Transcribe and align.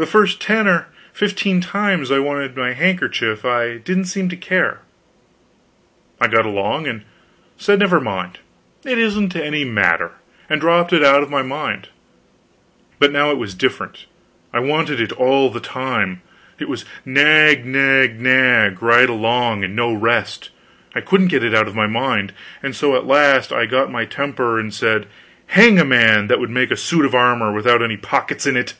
The 0.00 0.06
first 0.06 0.40
ten 0.40 0.68
or 0.68 0.86
fifteen 1.12 1.60
times 1.60 2.12
I 2.12 2.20
wanted 2.20 2.56
my 2.56 2.72
handkerchief 2.72 3.44
I 3.44 3.78
didn't 3.78 4.04
seem 4.04 4.28
to 4.28 4.36
care; 4.36 4.78
I 6.20 6.28
got 6.28 6.46
along, 6.46 6.86
and 6.86 7.02
said 7.56 7.80
never 7.80 7.98
mind, 8.00 8.38
it 8.84 8.96
isn't 8.96 9.34
any 9.34 9.64
matter, 9.64 10.12
and 10.48 10.60
dropped 10.60 10.92
it 10.92 11.02
out 11.02 11.24
of 11.24 11.30
my 11.30 11.42
mind. 11.42 11.88
But 13.00 13.10
now 13.10 13.32
it 13.32 13.38
was 13.38 13.56
different; 13.56 14.06
I 14.54 14.60
wanted 14.60 15.00
it 15.00 15.10
all 15.10 15.50
the 15.50 15.58
time; 15.58 16.22
it 16.60 16.68
was 16.68 16.84
nag, 17.04 17.66
nag, 17.66 18.20
nag, 18.20 18.80
right 18.80 19.08
along, 19.10 19.64
and 19.64 19.74
no 19.74 19.92
rest; 19.92 20.50
I 20.94 21.00
couldn't 21.00 21.26
get 21.26 21.42
it 21.42 21.56
out 21.56 21.66
of 21.66 21.74
my 21.74 21.88
mind; 21.88 22.32
and 22.62 22.76
so 22.76 22.94
at 22.94 23.04
last 23.04 23.52
I 23.52 23.64
lost 23.64 23.90
my 23.90 24.04
temper 24.04 24.60
and 24.60 24.72
said 24.72 25.08
hang 25.48 25.80
a 25.80 25.84
man 25.84 26.28
that 26.28 26.38
would 26.38 26.50
make 26.50 26.70
a 26.70 26.76
suit 26.76 27.04
of 27.04 27.16
armor 27.16 27.52
without 27.52 27.82
any 27.82 27.96
pockets 27.96 28.46
in 28.46 28.56
it. 28.56 28.74